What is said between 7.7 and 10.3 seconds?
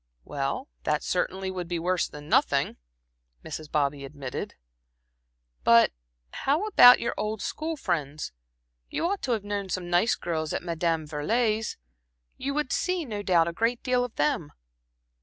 friends? You must have known some nice